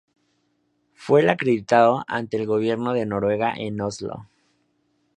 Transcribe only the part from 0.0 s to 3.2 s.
El fue acreditado ante el gobierno de